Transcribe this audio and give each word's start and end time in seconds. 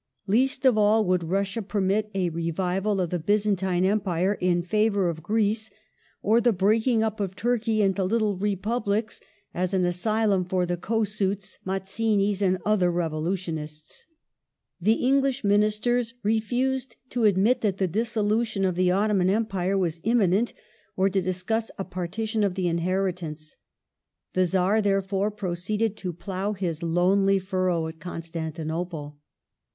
Least 0.25 0.65
of 0.65 0.79
all 0.79 1.05
would 1.05 1.23
Russia 1.25 1.61
permit 1.61 2.09
a 2.15 2.29
revival 2.29 2.99
of 2.99 3.11
the 3.11 3.19
Byzantine 3.19 3.85
Empire 3.85 4.33
in 4.41 4.63
favour 4.63 5.09
of 5.09 5.21
Greece, 5.21 5.69
or 6.23 6.41
the 6.41 6.51
"breaking 6.51 7.03
up 7.03 7.19
of 7.19 7.35
Turkey 7.35 7.83
into 7.83 8.03
little 8.03 8.35
Republics, 8.35 9.21
as 9.53 9.75
an 9.75 9.85
asylum 9.85 10.43
for 10.43 10.65
the 10.65 10.75
Kossuths, 10.75 11.59
Mazzinis, 11.65 12.41
and 12.41 12.57
other 12.65 12.91
revolutionists". 12.91 14.07
The 14.81 14.93
English 14.93 15.43
Ministers 15.43 16.15
re 16.23 16.39
fused 16.39 16.95
to 17.09 17.25
admit 17.25 17.61
that 17.61 17.77
the 17.77 17.87
dissolution 17.87 18.65
of 18.65 18.73
the 18.73 18.89
Ottoman 18.89 19.29
Empire 19.29 19.77
was 19.77 20.01
imminent, 20.03 20.51
or 20.95 21.09
to 21.11 21.21
discuss 21.21 21.69
a 21.77 21.83
partition 21.83 22.43
of 22.43 22.55
the 22.55 22.67
inheritance.^ 22.67 23.55
The 24.33 24.47
Czar, 24.47 24.81
therefore, 24.81 25.29
proceeded 25.29 25.95
to 25.97 26.11
plough 26.11 26.53
his 26.53 26.81
lonely 26.81 27.37
furrow 27.37 27.85
at 27.87 27.99
Constantinople. 27.99 29.19